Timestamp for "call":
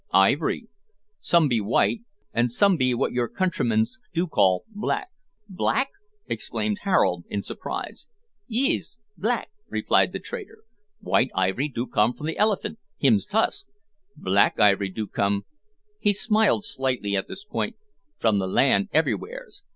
4.25-4.63